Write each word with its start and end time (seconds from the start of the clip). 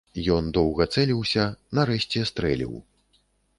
Ён 0.35 0.45
доўга 0.57 0.87
цэліўся, 0.95 1.45
нарэшце 1.81 2.25
стрэліў. 2.33 2.73